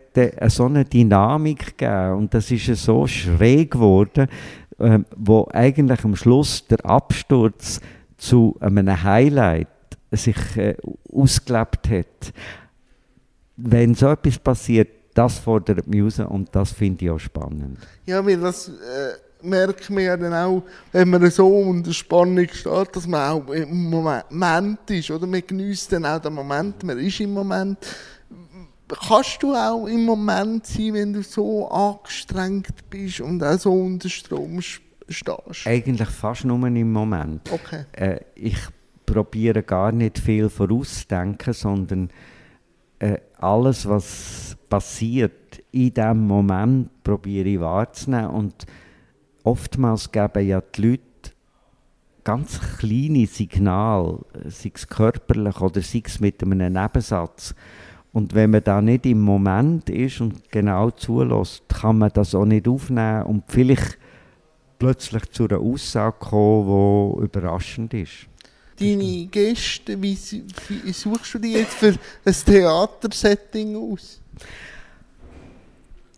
so 0.47 0.65
eine 0.65 0.85
Dynamik 0.85 1.77
gegeben 1.77 2.15
und 2.17 2.35
das 2.35 2.51
ist 2.51 2.67
so 2.83 3.07
schräg 3.07 3.73
geworden, 3.73 4.29
äh, 4.79 5.01
wo 5.17 5.49
eigentlich 5.53 6.05
am 6.05 6.17
Schluss 6.17 6.67
der 6.67 6.85
Absturz 6.87 7.81
zu 8.17 8.57
einem 8.61 9.03
Highlight 9.03 9.69
sich 10.13 10.57
äh, 10.57 10.77
ausgelebt 11.13 11.91
hat. 11.91 12.33
Wenn 13.57 13.95
so 13.95 14.09
etwas 14.09 14.39
passiert, 14.39 14.89
das 15.15 15.39
fordert 15.39 15.87
mich 15.87 16.03
raus 16.03 16.21
und 16.21 16.49
das 16.55 16.73
finde 16.73 17.05
ich 17.05 17.11
auch 17.11 17.19
spannend. 17.19 17.79
Ja, 18.07 18.25
weil 18.25 18.39
das 18.39 18.69
äh, 18.69 18.73
merkt 19.43 19.91
man 19.91 20.05
ja 20.05 20.17
dann 20.17 20.35
auch, 20.35 20.63
wenn 20.93 21.11
man 21.11 21.31
so 21.31 21.47
unter 21.47 21.93
Spannung 21.93 22.49
steht, 22.53 22.97
dass 22.97 23.07
man 23.07 23.31
auch 23.31 23.49
im 23.51 23.91
Moment 23.91 24.91
ist, 24.91 25.11
oder? 25.11 25.27
Man 25.27 25.43
genießt 25.47 25.93
dann 25.93 26.07
auch 26.07 26.21
den 26.21 26.35
Moment, 26.35 26.83
man 26.85 26.99
ist 26.99 27.21
im 27.21 27.33
Moment. 27.33 27.79
Kannst 29.09 29.43
du 29.43 29.55
auch 29.55 29.87
im 29.87 30.05
Moment 30.05 30.67
sein, 30.67 30.95
wenn 30.95 31.13
du 31.13 31.23
so 31.23 31.69
angestrengt 31.69 32.91
bist 32.91 33.21
und 33.21 33.43
auch 33.43 33.59
so 33.59 33.73
unter 33.73 34.09
Strom 34.09 34.61
stehst? 34.61 35.67
Eigentlich 35.67 36.09
fast 36.09 36.45
nur 36.45 36.67
im 36.67 36.93
Moment. 36.93 37.51
Okay. 37.51 37.85
Äh, 37.93 38.21
ich 38.35 38.59
probiere 39.07 39.63
gar 39.63 39.93
nicht 39.93 40.19
viel 40.19 40.49
vorauszudenken, 40.49 41.53
sondern 41.55 42.11
äh, 42.99 43.19
alles, 43.39 43.89
was 43.89 44.57
passiert 44.69 45.63
in 45.73 45.93
diesem 45.93 46.27
Moment, 46.27 47.03
probiere 47.03 47.49
ich 47.49 47.61
wahrzunehmen. 47.61 48.31
Und 48.31 48.67
oftmals 49.45 50.11
geben 50.11 50.47
ja 50.47 50.61
die 50.61 50.83
Leute 50.83 51.03
ganz 52.25 52.61
kleine 52.79 53.27
Signale, 53.27 54.21
sei 54.47 54.73
es 54.75 54.87
körperlich 54.87 55.61
oder 55.61 55.83
sei 55.83 56.03
es 56.05 56.21
mit 56.21 56.43
einem 56.43 56.73
Nebensatz. 56.73 57.55
Und 58.13 58.35
wenn 58.35 58.51
man 58.51 58.63
da 58.63 58.83
nicht 58.83 59.07
im 59.07 59.21
Moment 59.23 59.89
ist 59.89 60.21
und 60.21 60.51
genau 60.51 60.91
zulässt, 60.91 61.69
kann 61.69 61.99
man 61.99 62.11
das 62.13 62.35
auch 62.35 62.45
nicht 62.45 62.69
aufnehmen 62.69 63.25
und 63.25 63.45
vielleicht 63.49 63.99
plötzlich 64.79 65.31
zu 65.31 65.49
einer 65.49 65.61
Aussage 65.61 66.17
kommen, 66.19 67.17
die 67.19 67.25
überraschend 67.25 67.95
ist 67.95 68.29
deine 68.83 69.27
Gäste, 69.27 70.01
wie, 70.01 70.15
suchst 70.93 71.35
du 71.35 71.39
die 71.39 71.53
jetzt 71.53 71.75
für 71.75 71.95
ein 72.25 72.35
Theatersetting 72.45 73.77
aus? 73.77 74.21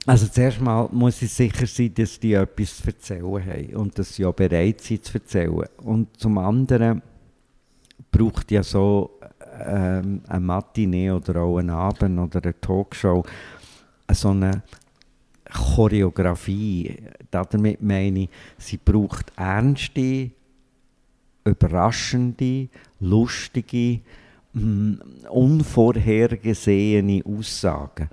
Also 0.07 0.29
zuerst 0.29 0.61
mal 0.61 0.89
muss 0.93 1.23
ich 1.23 1.33
sicher 1.33 1.67
sein, 1.67 1.95
dass 1.95 2.21
die 2.21 2.35
etwas 2.35 2.77
zu 2.77 2.87
erzählen 2.89 3.47
haben 3.47 3.77
und 3.77 3.99
dass 3.99 4.15
sie 4.15 4.27
auch 4.27 4.35
bereit 4.35 4.83
sind 4.83 5.05
zu 5.05 5.15
erzählen. 5.15 5.65
Und 5.79 6.21
zum 6.21 6.37
anderen 6.37 7.01
braucht 8.11 8.51
ja 8.51 8.63
so 8.63 9.19
ähm, 9.67 10.21
eine 10.29 10.41
Matinee 10.41 11.11
oder 11.11 11.41
auch 11.41 11.59
einen 11.59 11.71
Abend 11.71 12.19
oder 12.19 12.43
eine 12.43 12.61
Talkshow 12.61 13.25
so 14.13 14.29
eine 14.31 14.63
Choreografie. 15.51 16.97
Damit 17.31 17.81
meine 17.83 18.25
ich, 18.25 18.29
sie 18.59 18.77
braucht 18.77 19.33
ernste, 19.37 20.31
überraschende, 21.45 22.69
lustige, 23.01 24.01
mm, 24.53 24.95
unvorhergesehene 25.31 27.23
Aussagen. 27.25 28.11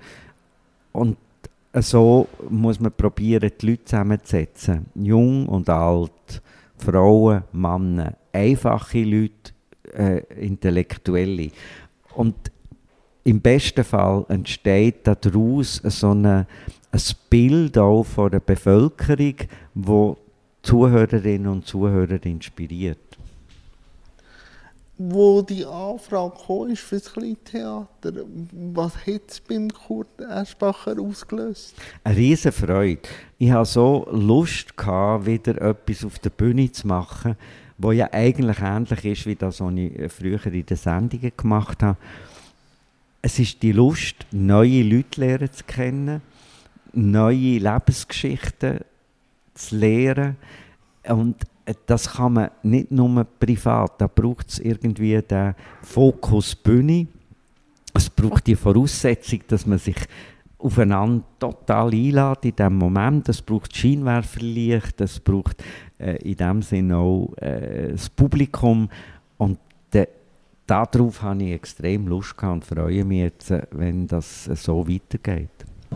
Und 0.92 1.16
so 1.80 2.28
muss 2.50 2.80
man 2.80 2.92
probieren, 2.92 3.50
die 3.60 3.66
Leute 3.66 3.84
zusammenzusetzen. 3.84 4.86
Jung 4.94 5.46
und 5.48 5.70
alt, 5.70 6.42
Frauen, 6.76 7.44
Männer, 7.52 8.14
einfache 8.32 9.02
Leute, 9.04 9.52
äh, 9.94 10.18
Intellektuelle. 10.44 11.50
Und 12.14 12.34
im 13.24 13.40
besten 13.40 13.84
Fall 13.84 14.26
entsteht 14.28 15.06
daraus 15.06 15.76
so 15.76 16.10
eine, 16.10 16.46
ein 16.90 17.00
Bild 17.30 17.78
auch 17.78 18.04
von 18.04 18.30
der 18.30 18.40
Bevölkerung, 18.40 19.36
wo 19.74 20.18
Zuhörerinnen 20.62 21.48
und 21.48 21.66
Zuhörer 21.66 22.24
inspiriert 22.24 23.12
wo 25.10 25.42
die 25.42 25.64
Anfrage 25.64 26.34
kam, 26.46 26.70
ist 26.70 26.82
für 26.82 26.98
das 26.98 27.12
Kleintheater. 27.12 28.12
Was 28.72 28.94
hat 29.06 29.22
es 29.28 29.40
beim 29.40 29.68
Kurt 29.68 30.20
Eschbacher 30.20 30.98
ausgelöst? 31.00 31.74
Eine 32.04 32.16
riesige 32.16 32.52
Freude. 32.52 33.02
Ich 33.38 33.50
hatte 33.50 33.70
so 33.70 34.06
Lust, 34.10 34.76
wieder 34.76 35.60
etwas 35.60 36.04
auf 36.04 36.18
der 36.18 36.30
Bühne 36.30 36.70
zu 36.70 36.86
machen, 36.86 37.36
wo 37.78 37.92
ja 37.92 38.08
eigentlich 38.12 38.60
ähnlich 38.60 39.04
ist, 39.04 39.26
wie 39.26 39.34
das, 39.34 39.60
was 39.60 39.74
ich 39.74 40.12
früher 40.12 40.46
in 40.46 40.66
den 40.66 40.76
Sendungen 40.76 41.32
gemacht 41.36 41.82
habe. 41.82 41.98
Es 43.22 43.38
ist 43.38 43.62
die 43.62 43.72
Lust, 43.72 44.16
neue 44.30 44.82
Leute 44.82 45.20
lernen 45.20 45.52
zu 45.52 45.64
kennen, 45.64 46.22
neue 46.92 47.58
Lebensgeschichten 47.58 48.80
zu 49.54 49.76
lernen 49.76 50.36
und 51.08 51.36
das 51.86 52.12
kann 52.12 52.32
man 52.34 52.50
nicht 52.62 52.90
nur 52.90 53.24
privat, 53.38 54.00
da 54.00 54.06
braucht 54.06 54.48
es 54.48 54.58
irgendwie 54.58 55.20
den 55.22 55.54
Fokus 55.82 56.54
Bühne. 56.54 57.06
Es 57.94 58.08
braucht 58.10 58.46
die 58.46 58.56
Voraussetzung, 58.56 59.40
dass 59.48 59.66
man 59.66 59.78
sich 59.78 59.96
aufeinander 60.58 61.24
total 61.38 61.92
einlädt 61.92 62.44
in 62.44 62.56
diesem 62.56 62.78
Moment. 62.78 63.28
Es 63.28 63.42
braucht 63.42 63.76
Scheinwerferlicht, 63.76 65.00
es 65.00 65.20
braucht 65.20 65.62
äh, 65.98 66.16
in 66.22 66.36
dem 66.36 66.62
Sinne 66.62 66.96
auch 66.96 67.34
äh, 67.36 67.92
das 67.92 68.08
Publikum. 68.08 68.88
Und 69.38 69.58
de, 69.92 70.06
darauf 70.66 71.22
habe 71.22 71.42
ich 71.44 71.52
extrem 71.52 72.06
Lust 72.06 72.36
gehabt 72.36 72.54
und 72.54 72.64
freue 72.64 73.04
mich 73.04 73.20
jetzt, 73.20 73.50
äh, 73.50 73.62
wenn 73.72 74.06
das 74.06 74.48
äh, 74.48 74.56
so 74.56 74.88
weitergeht. 74.88 75.50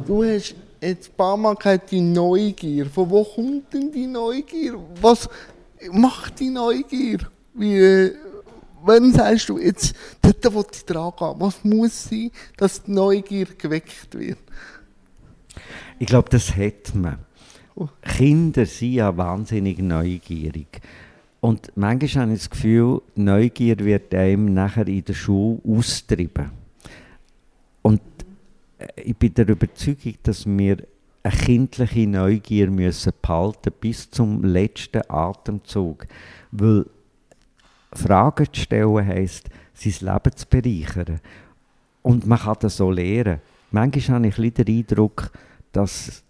Du 0.06 0.22
hast 0.22 0.54
jetzt 0.80 1.10
ein 1.10 1.16
paar 1.16 1.36
Mal 1.36 1.54
gesagt, 1.54 1.90
die 1.90 2.00
Neugier. 2.00 2.86
Von 2.86 3.08
wo 3.08 3.24
kommt 3.24 3.72
denn 3.72 3.90
die 3.90 4.06
Neugier? 4.06 4.78
Was, 5.00 5.28
mach 5.92 6.30
die 6.30 6.50
Neugier. 6.50 7.18
Wie, 7.54 8.10
wenn 8.84 9.12
sagst 9.12 9.48
du, 9.48 9.58
jetzt, 9.58 9.94
dort 10.22 10.54
will 10.54 10.64
ich 10.72 10.84
dran 10.84 11.12
gehen, 11.18 11.34
was 11.38 11.64
muss 11.64 12.04
sein, 12.04 12.30
dass 12.56 12.82
die 12.82 12.92
Neugier 12.92 13.46
geweckt 13.58 14.14
wird? 14.16 14.38
Ich 15.98 16.06
glaube, 16.06 16.28
das 16.30 16.54
hat 16.56 16.94
man. 16.94 17.18
Oh. 17.74 17.88
Kinder 18.02 18.66
sind 18.66 18.92
ja 18.92 19.16
wahnsinnig 19.16 19.78
neugierig. 19.78 20.80
Und 21.40 21.72
manchmal 21.76 22.24
habe 22.24 22.32
ich 22.32 22.40
das 22.40 22.50
Gefühl, 22.50 23.02
Neugier 23.14 23.78
wird 23.78 24.14
einem 24.14 24.52
nachher 24.54 24.88
in 24.88 25.04
der 25.04 25.14
Schule 25.14 25.60
austrieben. 25.66 26.50
Und 27.82 28.00
äh, 28.78 28.88
ich 29.02 29.16
bin 29.16 29.34
der 29.34 29.48
Überzeugung, 29.48 30.14
dass 30.22 30.46
wir 30.46 30.78
eine 31.26 31.36
kindliche 31.36 32.06
Neugier 32.06 32.70
müssen 32.70 33.12
behalten 33.20 33.72
bis 33.80 34.10
zum 34.10 34.44
letzten 34.44 35.02
Atemzug. 35.08 36.06
Weil 36.52 36.86
Fragen 37.92 38.46
zu 38.52 38.60
stellen 38.60 39.06
heisst, 39.06 39.48
sein 39.74 39.94
Leben 40.00 40.36
zu 40.36 40.46
bereichern. 40.48 41.20
Und 42.02 42.26
man 42.26 42.38
kann 42.38 42.56
das 42.60 42.76
so 42.76 42.90
lernen. 42.90 43.40
Manchmal 43.72 44.24
habe 44.24 44.28
ich 44.28 44.54
den 44.54 44.68
Eindruck, 44.68 45.32
dass 45.72 46.22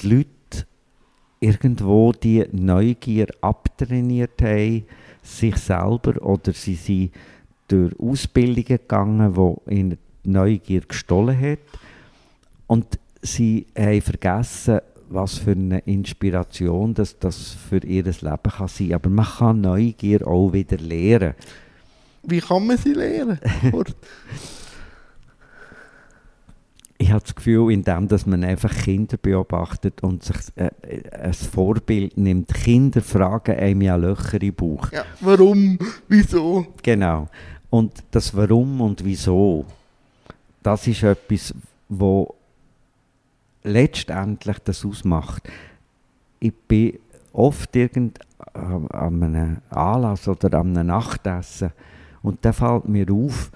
die 0.00 0.08
Leute 0.08 0.66
irgendwo 1.40 2.12
die 2.12 2.46
Neugier 2.50 3.26
abtrainiert 3.42 4.40
haben, 4.40 4.84
sich 5.22 5.56
selber, 5.56 6.22
oder 6.22 6.52
sie 6.52 6.74
sind 6.74 7.12
durch 7.68 7.98
Ausbildungen 8.00 8.64
gegangen, 8.64 9.34
die 9.34 9.74
ihnen 9.74 9.98
die 10.24 10.30
Neugier 10.30 10.80
gestohlen 10.80 11.38
hat. 11.38 11.58
Und 12.66 12.98
sie 13.22 13.66
haben 13.76 14.02
vergessen, 14.02 14.80
was 15.10 15.38
für 15.38 15.52
eine 15.52 15.78
Inspiration 15.80 16.94
das, 16.94 17.18
das 17.18 17.56
für 17.68 17.78
ihr 17.78 18.04
Leben 18.04 18.42
kann 18.42 18.68
sein 18.68 18.92
Aber 18.92 19.08
man 19.08 19.26
kann 19.26 19.60
Neugier 19.60 20.26
auch 20.26 20.52
wieder 20.52 20.76
lernen. 20.76 21.34
Wie 22.22 22.40
kann 22.40 22.66
man 22.66 22.76
sie 22.76 22.92
lernen? 22.92 23.38
ich 23.72 23.72
ich 26.98 27.10
habe 27.10 27.22
das 27.22 27.34
Gefühl, 27.34 27.72
indem 27.72 28.08
dass 28.08 28.26
man 28.26 28.44
einfach 28.44 28.74
Kinder 28.74 29.16
beobachtet 29.16 30.02
und 30.02 30.24
sich 30.24 30.36
äh, 30.56 30.70
ein 31.10 31.32
Vorbild 31.32 32.18
nimmt, 32.18 32.52
Kinder 32.52 33.00
fragen 33.00 33.56
einem 33.56 33.82
ja 33.82 33.96
Löcher 33.96 34.42
im 34.42 34.54
Bauch. 34.54 34.90
Ja, 34.92 35.04
warum, 35.20 35.78
wieso? 36.08 36.66
Genau. 36.82 37.28
Und 37.70 37.92
das 38.10 38.34
Warum 38.36 38.80
und 38.80 39.04
Wieso, 39.04 39.64
das 40.62 40.86
ist 40.86 41.02
etwas, 41.02 41.54
wo 41.88 42.34
letztendlich 43.62 44.58
das 44.60 44.84
ausmacht. 44.84 45.48
Ich 46.40 46.54
bin 46.54 46.98
oft 47.32 47.74
irgend 47.76 48.18
an 48.54 49.22
einem 49.22 49.58
Anlass 49.70 50.28
oder 50.28 50.58
an 50.58 50.76
einem 50.76 50.86
Nachtessen 50.88 51.72
und 52.22 52.44
da 52.44 52.52
fällt 52.52 52.88
mir 52.88 53.10
auf, 53.10 53.50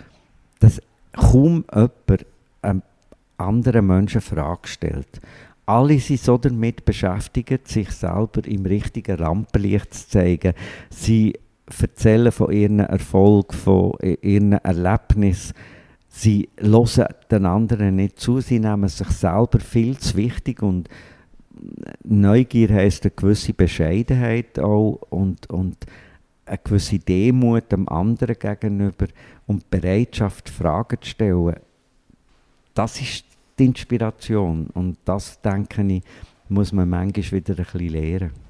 dass 0.60 0.80
kaum 1.12 1.64
jemand 1.72 2.26
einem 2.62 2.82
anderen 3.36 3.86
Menschen 3.86 4.18
eine 4.18 4.36
Frage 4.36 4.68
stellt. 4.68 5.20
Alle 5.66 5.98
sind 5.98 6.20
so 6.20 6.38
damit 6.38 6.84
beschäftigt, 6.84 7.68
sich 7.68 7.90
selber 7.90 8.44
im 8.46 8.66
richtigen 8.66 9.16
Rampenlicht 9.16 9.94
zu 9.94 10.08
zeigen. 10.08 10.54
Sie 10.90 11.38
erzählen 11.80 12.32
von 12.32 12.52
ihren 12.52 12.80
Erfolg, 12.80 13.54
von 13.54 13.92
ihren 14.00 14.52
Erlebnissen. 14.52 15.54
Sie 16.14 16.50
hören 16.58 17.06
den 17.30 17.46
anderen 17.46 17.96
nicht 17.96 18.20
zu, 18.20 18.40
sie 18.42 18.60
nehmen 18.60 18.88
sich 18.88 19.08
selber 19.08 19.58
viel 19.60 19.96
zu 19.96 20.14
wichtig 20.16 20.62
und 20.62 20.88
Neugier 22.04 22.68
heisst 22.68 23.04
eine 23.04 23.12
gewisse 23.12 23.54
Bescheidenheit 23.54 24.58
auch 24.58 25.00
und, 25.08 25.48
und 25.48 25.86
eine 26.44 26.58
gewisse 26.62 26.98
Demut 26.98 27.72
dem 27.72 27.88
anderen 27.88 28.36
gegenüber 28.38 29.06
und 29.46 29.70
Bereitschaft, 29.70 30.50
Fragen 30.50 31.00
zu 31.00 31.08
stellen. 31.08 31.56
Das 32.74 33.00
ist 33.00 33.24
die 33.58 33.66
Inspiration 33.66 34.66
und 34.74 34.98
das, 35.06 35.40
denke 35.40 35.82
ich, 35.82 36.02
muss 36.48 36.72
man 36.72 36.90
manchmal 36.90 37.40
wieder 37.40 37.54
ein 37.54 37.64
bisschen 37.64 37.88
lernen. 37.88 38.41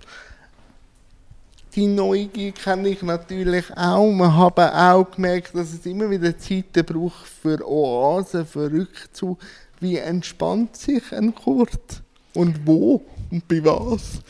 Die 1.74 1.86
Neugier 1.86 2.52
kenne 2.52 2.90
ich 2.90 3.02
natürlich 3.02 3.64
auch. 3.74 4.12
Wir 4.12 4.36
haben 4.36 4.60
auch 4.60 5.10
gemerkt, 5.10 5.54
dass 5.54 5.72
es 5.72 5.86
immer 5.86 6.10
wieder 6.10 6.36
Zeiten 6.36 6.84
braucht 6.84 7.26
für 7.26 7.66
Oasen, 7.66 8.44
für 8.44 8.70
Rückzug. 8.70 9.38
Wie 9.80 9.96
entspannt 9.96 10.76
sich 10.76 11.02
ein 11.14 11.34
Kurt? 11.34 12.02
Und 12.34 12.66
wo? 12.66 13.00
Und 13.30 13.48
bei 13.48 13.64
was? 13.64 14.20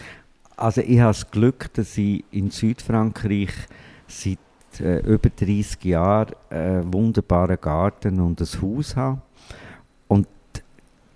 Also 0.56 0.82
ich 0.82 1.00
habe 1.00 1.10
das 1.10 1.28
Glück, 1.32 1.74
dass 1.74 1.98
ich 1.98 2.24
in 2.30 2.52
Südfrankreich 2.52 3.50
seit 4.06 4.38
äh, 4.78 5.00
über 5.00 5.28
30 5.28 5.84
Jahren 5.84 6.36
einen 6.48 6.92
wunderbaren 6.92 7.60
Garten 7.60 8.20
und 8.20 8.40
ein 8.40 8.62
Haus 8.62 8.94
habe. 8.94 9.20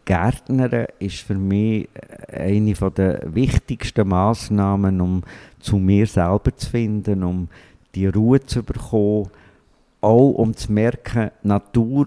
Und 0.07 0.15
Gärtner 0.15 0.89
ist 1.01 1.21
für 1.21 1.35
mich 1.35 1.89
eine 2.33 2.75
der 2.75 3.23
wichtigsten 3.35 4.09
Massnahmen, 4.09 5.01
um 5.01 5.23
zu 5.59 5.79
mir 5.79 6.07
selber 6.07 6.55
zu 6.57 6.71
finden, 6.71 7.25
um 7.25 7.49
die 7.95 8.07
Ruhe 8.07 8.41
zu 8.45 8.63
bekommen, 8.63 9.31
auch 10.01 10.31
um 10.31 10.55
zu 10.55 10.71
merken, 10.71 11.31
Natur 11.43 12.07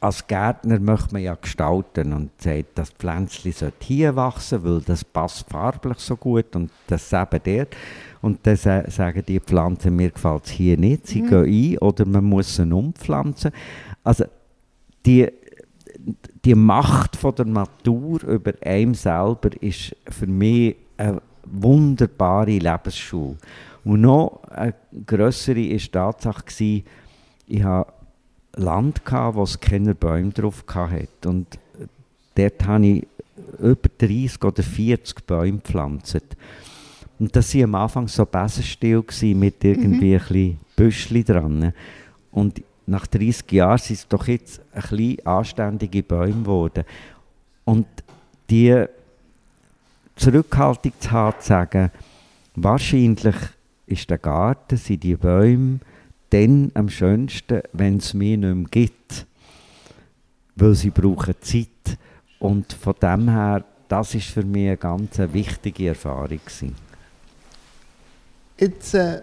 als 0.00 0.26
Gärtner 0.26 0.78
möchte 0.78 1.14
man 1.14 1.22
ja 1.22 1.34
gestalten 1.34 2.12
und 2.12 2.30
sagt, 2.40 2.78
das 2.78 2.90
Pflänzchen 2.90 3.52
sollte 3.52 3.84
hier 3.86 4.14
wachsen, 4.14 4.62
weil 4.62 4.80
das 4.82 5.04
passt 5.04 5.50
farblich 5.50 5.98
so 5.98 6.16
gut 6.16 6.54
und 6.54 6.70
das 6.86 7.12
eben 7.12 7.40
dort. 7.44 7.76
Und 8.22 8.46
dann 8.46 8.56
sagen 8.56 9.22
die 9.26 9.40
Pflanzen, 9.40 9.96
mir 9.96 10.10
gefällt 10.10 10.44
es 10.44 10.50
hier 10.50 10.76
nicht, 10.76 11.06
sie 11.06 11.22
mhm. 11.22 11.28
gehen 11.28 11.72
ein 11.72 11.78
oder 11.78 12.06
man 12.06 12.24
muss 12.24 12.56
sie 12.56 12.62
umpflanzen. 12.62 13.50
Also 14.04 14.24
die, 15.04 15.28
die 16.46 16.54
Macht 16.54 17.16
von 17.16 17.34
der 17.34 17.44
Natur 17.44 18.22
über 18.22 18.52
einem 18.64 18.94
selber 18.94 19.50
ist 19.60 19.96
für 20.08 20.28
mich 20.28 20.76
eine 20.96 21.20
wunderbare 21.44 22.58
Lebensschule. 22.58 23.36
Und 23.84 24.02
noch 24.02 24.42
eine 24.48 24.74
grössere 25.04 25.56
war 25.56 25.76
die 25.76 25.88
Tatsache, 25.88 26.84
ich 27.48 27.62
habe 27.64 27.92
Land, 28.54 29.02
wo 29.10 29.42
es 29.42 29.58
keine 29.58 29.96
Bäume 29.96 30.30
drauf 30.30 30.64
hatte. 30.72 31.28
Und 31.28 31.58
dort 32.36 32.64
habe 32.64 32.86
ich 32.86 33.06
über 33.58 33.88
30 33.98 34.44
oder 34.44 34.62
40 34.62 35.26
Bäume 35.26 35.58
gepflanzt. 35.58 36.22
Und 37.18 37.34
das 37.34 37.54
war 37.56 37.64
am 37.64 37.74
Anfang 37.74 38.06
so 38.06 38.24
Besenstiel 38.24 39.02
mit 39.34 39.64
irgendwie 39.64 40.14
mhm. 40.14 40.14
ein 40.14 40.20
bisschen 40.20 40.58
Büschli 40.76 41.24
dran. 41.24 41.72
Und 42.30 42.62
nach 42.86 43.06
30 43.06 43.50
Jahren 43.52 43.78
sind 43.78 43.96
es 43.96 44.08
doch 44.08 44.26
jetzt 44.28 44.60
ein 44.72 44.80
bisschen 44.80 45.26
anständige 45.26 46.02
Bäume 46.02 46.42
geworden. 46.42 46.84
Und 47.64 47.86
die 48.48 48.84
Zurückhaltung 50.14 50.92
zu 50.98 51.10
haben, 51.10 51.40
zu 51.40 51.48
sagen, 51.48 51.90
wahrscheinlich 52.54 53.36
ist 53.86 54.08
der 54.08 54.18
Garten, 54.18 54.76
sind 54.76 55.02
die 55.02 55.16
Bäume, 55.16 55.80
dann 56.30 56.70
am 56.74 56.88
schönsten, 56.88 57.62
wenn 57.72 57.98
es 57.98 58.14
mir 58.14 58.36
nicht 58.36 58.54
mehr 58.54 58.68
gibt. 58.70 59.26
Weil 60.54 60.74
sie 60.74 60.90
brauchen 60.90 61.34
Zeit. 61.40 61.98
Und 62.38 62.72
von 62.72 62.94
dem 63.00 63.28
her, 63.28 63.64
das 63.88 64.14
ist 64.14 64.28
für 64.28 64.42
mich 64.42 64.68
eine 64.68 64.76
ganz 64.76 65.18
wichtige 65.18 65.88
Erfahrung. 65.88 66.40
Jetzt 68.58 68.94
äh, 68.94 69.22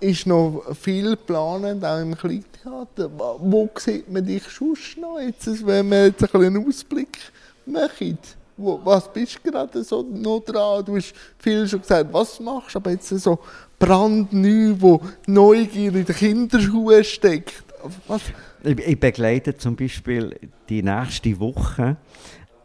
ist 0.00 0.26
noch 0.26 0.62
viel 0.80 1.10
geplant, 1.10 1.84
auch 1.84 2.00
im 2.00 2.16
Kleintheater. 2.16 3.10
Wo 3.16 3.68
sieht 3.76 4.10
man 4.10 4.24
dich 4.24 4.44
sonst 4.44 4.96
noch, 4.98 5.18
jetzt, 5.18 5.66
wenn 5.66 5.90
wir 5.90 6.06
jetzt 6.06 6.34
einen 6.34 6.66
Ausblick 6.66 7.18
machen? 7.66 8.18
Was 8.56 9.12
bist 9.12 9.38
du 9.42 9.50
gerade 9.50 9.84
so 9.84 10.02
noch 10.02 10.40
dran? 10.40 10.84
Du 10.84 10.96
hast 10.96 11.14
viel 11.38 11.66
schon 11.68 11.80
gesagt, 11.80 12.12
was 12.12 12.40
machst 12.40 12.74
du, 12.74 12.78
aber 12.78 12.90
jetzt 12.90 13.08
so 13.08 13.38
brandneu, 13.78 14.74
wo 14.78 15.00
Neugier 15.26 15.94
in 15.94 16.04
den 16.04 16.16
Kinderschuhen 16.16 17.04
steckt. 17.04 17.62
Was? 18.08 18.22
Ich, 18.64 18.78
ich 18.78 18.98
begleite 18.98 19.56
zum 19.56 19.76
Beispiel 19.76 20.36
die 20.68 20.82
nächste 20.82 21.38
Woche 21.38 21.96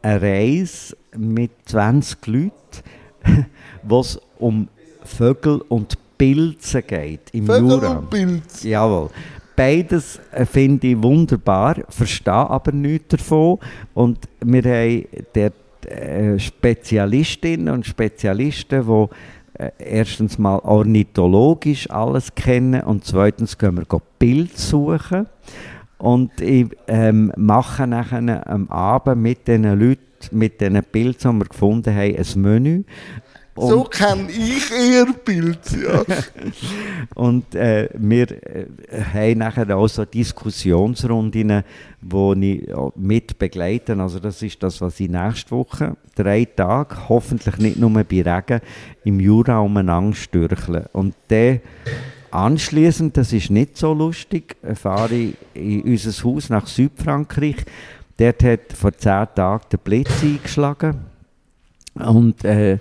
eine 0.02 0.22
Reise 0.22 0.98
mit 1.16 1.52
20 1.66 2.26
Leuten, 2.28 2.52
wo 3.84 4.00
es 4.00 4.20
um 4.40 4.68
Vögel 5.04 5.62
und 5.70 5.98
Pilze 6.24 6.82
geht 6.84 7.32
im 7.34 7.46
Vögel 7.46 7.70
Jura. 7.70 7.98
und 7.98 8.10
Pilze. 8.10 8.70
Jawohl. 8.70 9.10
Beides 9.58 10.22
äh, 10.32 10.46
finde 10.46 10.88
ich 10.88 11.04
wunderbar, 11.04 11.76
verstehe 11.90 12.34
aber 12.34 12.72
nichts 12.72 13.10
davon. 13.10 13.60
Und 13.94 14.20
wir 14.44 14.64
haben 14.64 15.06
dort 15.34 15.92
äh, 15.92 16.40
Spezialistinnen 16.40 17.74
und 17.74 17.86
Spezialisten, 17.86 18.86
die 18.88 19.62
äh, 19.62 19.72
erstens 19.78 20.40
mal 20.40 20.60
ornithologisch 20.60 21.90
alles 21.90 22.34
kennen 22.34 22.82
und 22.84 23.04
zweitens 23.04 23.58
gehen 23.58 23.76
wir 23.76 24.00
Bild 24.18 24.58
suchen. 24.58 25.28
Und 25.98 26.40
ich 26.40 26.68
ähm, 26.88 27.34
mache 27.36 27.86
nachher 27.86 28.50
am 28.50 28.70
Abend 28.70 29.22
mit 29.22 29.48
den 29.50 29.64
Leuten, 29.64 30.00
mit 30.32 30.62
den 30.62 30.82
Bildern, 30.90 31.34
die 31.34 31.44
wir 31.44 31.50
gefunden 31.50 31.94
haben, 31.94 32.16
ein 32.16 32.42
Menü. 32.42 32.84
Und 33.56 33.70
so 33.70 33.84
kenne 33.84 34.32
ich 34.32 34.72
eher 34.72 35.06
Bild, 35.06 35.60
ja. 35.72 36.04
und 37.16 37.54
äh, 37.54 37.88
wir 37.94 38.32
äh, 38.32 38.66
haben 39.14 39.38
nachher 39.38 39.78
auch 39.78 39.88
so 39.88 40.06
Diskussionsrunden, 40.06 41.64
wo 42.02 42.34
ich 42.34 42.68
mit 42.96 43.38
begleite. 43.38 43.96
Also 44.00 44.20
das 44.20 44.42
ist 44.42 44.64
das, 44.64 44.82
was 44.82 45.00
ich 45.00 45.10
nächste 45.10 45.52
Woche, 45.52 45.96
drei 46.16 46.46
Tage, 46.46 47.10
hoffentlich 47.10 47.58
nicht 47.58 47.78
nur 47.78 47.92
bei 47.92 48.22
Regen, 48.24 48.62
im 49.04 49.20
Jura 49.20 49.60
umeinander 49.60 50.16
stürchle. 50.16 50.90
Und 50.92 51.14
dann 51.28 51.62
anschließend, 52.32 53.16
das 53.16 53.34
ist 53.34 53.52
nicht 53.52 53.78
so 53.78 53.94
lustig, 53.94 54.56
fahre 54.74 55.14
ich 55.14 55.36
in 55.54 55.84
unser 55.84 56.24
Haus 56.24 56.50
nach 56.50 56.66
Südfrankreich. 56.66 57.58
Dort 58.18 58.44
hat 58.44 58.74
vor 58.74 58.94
zehn 58.94 59.28
Tagen 59.36 59.64
der 59.72 59.78
Blitz 59.78 60.24
eingeschlagen. 60.24 61.06
Und 61.96 62.44
äh, 62.44 62.80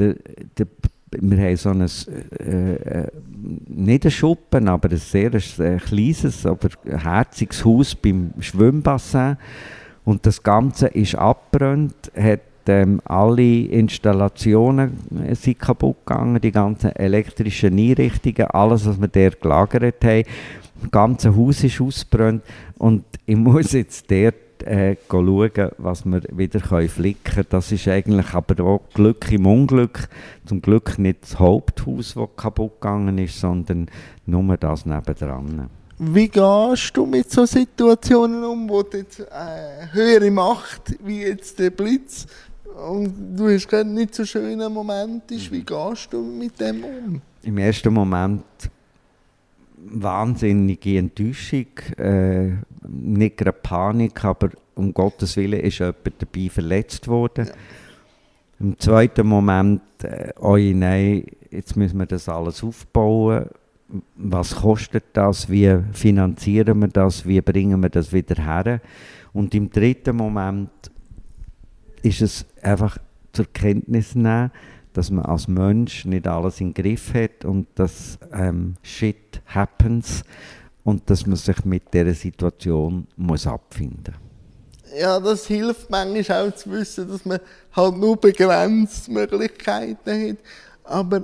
der, 0.00 0.16
der, 0.56 0.66
wir 1.12 1.38
haben 1.38 1.56
so 1.56 1.70
ein, 1.70 1.80
äh, 1.80 2.74
äh, 2.74 3.08
nicht 3.68 4.04
ein 4.04 4.10
Schuppen, 4.10 4.68
aber 4.68 4.90
ein 4.90 4.96
sehr 4.96 5.32
äh, 5.34 5.76
kleines, 5.78 6.46
aber 6.46 6.68
herziges 6.84 7.64
Haus 7.64 7.94
beim 7.94 8.32
Schwimmbassin. 8.38 9.36
Und 10.04 10.24
das 10.26 10.42
Ganze 10.42 10.88
ist 10.88 11.14
abbrennt, 11.14 12.10
hat 12.16 12.40
ähm, 12.66 13.00
alle 13.04 13.62
Installationen 13.62 14.98
äh, 15.26 15.34
sind 15.34 15.58
kaputt 15.58 15.96
gegangen, 16.06 16.40
die 16.40 16.52
ganzen 16.52 16.94
elektrischen 16.94 17.78
Einrichtungen, 17.78 18.50
alles, 18.50 18.86
was 18.86 19.00
wir 19.00 19.08
dort 19.08 19.40
gelagert 19.40 20.04
haben. 20.04 20.24
Das 20.80 20.90
ganze 20.90 21.36
Haus 21.36 21.64
ist 21.64 21.80
ausgebrannt 21.80 22.42
und 22.78 23.04
ich 23.26 23.36
muss 23.36 23.72
jetzt 23.72 24.10
dort 24.10 24.34
äh, 24.64 24.96
schauen, 25.08 25.70
was 25.78 26.04
wir 26.04 26.22
wieder 26.30 26.60
flicken 26.60 27.24
können. 27.24 27.46
Das 27.50 27.72
ist 27.72 27.88
eigentlich 27.88 28.34
aber 28.34 28.64
auch 28.64 28.80
Glück 28.94 29.30
im 29.32 29.46
Unglück. 29.46 30.08
Zum 30.46 30.60
Glück 30.62 30.98
nicht 30.98 31.22
das 31.22 31.38
Haupthaus, 31.38 32.14
das 32.14 32.28
kaputt 32.36 32.80
gegangen 32.80 33.18
ist, 33.18 33.40
sondern 33.40 33.88
nur 34.26 34.56
das 34.56 34.86
nebendran. 34.86 35.68
Wie 35.98 36.28
gehst 36.28 36.96
du 36.96 37.04
mit 37.04 37.30
so 37.30 37.44
Situationen 37.44 38.42
um, 38.42 38.68
wo 38.68 38.82
du 38.82 38.98
jetzt 38.98 39.20
äh, 39.20 39.92
höhere 39.92 40.30
Macht, 40.30 40.96
wie 41.04 41.20
jetzt 41.22 41.58
der 41.58 41.70
Blitz, 41.70 42.26
und 42.88 43.36
du 43.36 43.48
hast 43.48 43.68
gerade 43.68 43.90
nicht 43.90 44.14
so 44.14 44.24
schönen 44.24 44.72
Moment 44.72 45.30
ist, 45.30 45.52
wie 45.52 45.62
gehst 45.62 46.08
du 46.10 46.22
mit 46.22 46.58
dem 46.58 46.84
um? 46.84 47.22
Im 47.42 47.58
ersten 47.58 47.92
Moment 47.92 48.44
wahnsinnige 49.76 50.98
Enttäuschung, 50.98 51.66
äh, 51.96 52.52
nicht 52.90 53.36
gerade 53.36 53.58
Panik, 53.62 54.24
aber 54.24 54.50
um 54.74 54.92
Gottes 54.92 55.36
Willen 55.36 55.60
ist 55.60 55.78
jemand 55.78 56.14
dabei 56.18 56.48
verletzt 56.48 57.06
worden. 57.08 57.46
Ja. 57.46 57.52
Im 58.60 58.78
zweiten 58.78 59.26
Moment, 59.26 59.82
äh, 60.02 60.32
oh 60.38 60.56
nein, 60.56 61.24
jetzt 61.50 61.76
müssen 61.76 61.98
wir 61.98 62.06
das 62.06 62.28
alles 62.28 62.62
aufbauen. 62.62 63.46
Was 64.16 64.54
kostet 64.56 65.04
das? 65.14 65.48
Wie 65.48 65.78
finanzieren 65.92 66.78
wir 66.80 66.88
das? 66.88 67.26
Wie 67.26 67.40
bringen 67.40 67.82
wir 67.82 67.90
das 67.90 68.12
wieder 68.12 68.42
her? 68.42 68.80
Und 69.32 69.54
im 69.54 69.70
dritten 69.70 70.16
Moment 70.16 70.70
ist 72.02 72.22
es 72.22 72.46
einfach 72.62 72.98
zur 73.32 73.46
Kenntnis 73.52 74.14
nehmen, 74.14 74.50
dass 74.92 75.10
man 75.10 75.24
als 75.24 75.48
Mensch 75.48 76.04
nicht 76.04 76.26
alles 76.26 76.60
im 76.60 76.74
Griff 76.74 77.14
hat 77.14 77.44
und 77.44 77.66
dass 77.76 78.18
ähm, 78.32 78.74
Shit 78.82 79.40
happens 79.46 80.24
und 80.84 81.08
dass 81.08 81.26
man 81.26 81.36
sich 81.36 81.64
mit 81.64 81.92
dieser 81.92 82.14
Situation 82.14 83.06
muss 83.16 83.46
abfinden 83.46 84.14
muss. 84.14 84.30
Ja, 84.98 85.20
das 85.20 85.46
hilft 85.46 85.88
manchmal 85.88 86.48
auch 86.48 86.54
zu 86.54 86.70
wissen, 86.72 87.08
dass 87.08 87.24
man 87.24 87.38
halt 87.72 87.96
nur 87.96 88.16
begrenzte 88.16 89.12
Möglichkeiten 89.12 90.30
hat. 90.30 90.38
Aber 90.82 91.22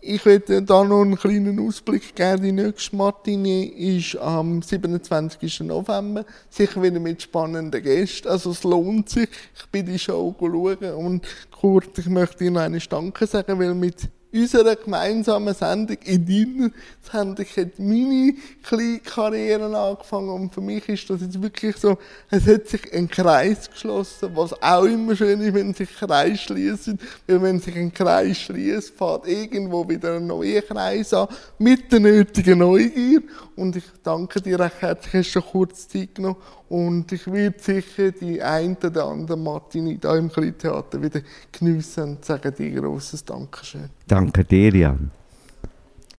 ich 0.00 0.24
werde 0.24 0.62
da 0.62 0.82
noch 0.82 1.02
einen 1.02 1.16
kleinen 1.16 1.60
Ausblick 1.60 2.14
geben. 2.16 2.42
Die 2.42 2.52
nächste 2.52 2.96
Matinee 2.96 3.64
ist 3.64 4.16
am 4.16 4.62
27. 4.62 5.60
November. 5.60 6.24
Sicher 6.50 6.82
wieder 6.82 6.98
mit 6.98 7.22
spannenden 7.22 7.82
Gästen. 7.82 8.28
Also 8.28 8.50
es 8.50 8.64
lohnt 8.64 9.10
sich. 9.10 9.28
Ich 9.54 9.66
bin 9.70 9.86
die 9.86 9.98
Show 9.98 10.34
schauen. 10.38 10.78
Und 10.94 11.26
Kurt, 11.50 11.96
ich 11.98 12.06
möchte 12.06 12.44
dir 12.44 12.50
noch 12.50 12.62
eine 12.62 12.78
Danke 12.78 13.26
sagen, 13.26 13.58
weil 13.58 13.74
mit 13.74 14.08
unserer 14.32 14.76
gemeinsamen 14.76 15.54
Sendung 15.54 15.98
in 16.04 16.26
deiner 16.26 16.70
Sendung 17.10 17.44
hat 17.44 17.78
meine 17.78 18.34
kleine 18.62 18.98
Karriere 19.00 19.76
angefangen 19.76 20.30
und 20.30 20.54
für 20.54 20.60
mich 20.60 20.88
ist 20.88 21.08
das 21.10 21.20
jetzt 21.20 21.40
wirklich 21.40 21.76
so, 21.76 21.98
es 22.30 22.46
hat 22.46 22.68
sich 22.68 22.92
ein 22.92 23.08
Kreis 23.08 23.70
geschlossen, 23.70 24.30
was 24.34 24.54
auch 24.62 24.84
immer 24.84 25.14
schön 25.14 25.40
ist, 25.40 25.54
wenn 25.54 25.74
sich 25.74 25.94
Kreis 25.94 26.40
schließen, 26.40 26.98
weil 27.26 27.42
wenn 27.42 27.60
sich 27.60 27.76
ein 27.76 27.92
Kreis 27.92 28.38
schließt, 28.38 28.94
fährt 28.96 29.26
irgendwo 29.26 29.86
wieder 29.88 30.16
ein 30.16 30.26
neuer 30.26 30.62
Kreis 30.62 31.12
an, 31.12 31.28
mit 31.58 31.92
der 31.92 32.00
nötigen 32.00 32.58
Neugier. 32.58 33.22
Und 33.56 33.76
ich 33.76 33.84
danke 34.02 34.40
dir 34.40 34.58
recht 34.58 34.80
herzlich, 34.80 35.14
hast 35.14 35.32
schon 35.32 35.42
kurz 35.42 35.88
Zeit 35.88 36.14
genommen 36.14 36.36
und 36.72 37.12
ich 37.12 37.30
werde 37.30 37.58
sicher 37.60 38.12
die 38.12 38.42
ein 38.42 38.78
oder 38.82 39.04
andere 39.04 39.36
Martini 39.36 39.98
da 39.98 40.16
im 40.16 40.30
Kleintheater 40.30 41.02
wieder 41.02 41.20
geniessen 41.52 42.02
und 42.04 42.24
sage 42.24 42.50
dir 42.50 42.80
grosses 42.80 43.22
Dankeschön. 43.26 43.90
Danke 44.06 44.42
dir, 44.42 44.74
Jan. 44.74 45.10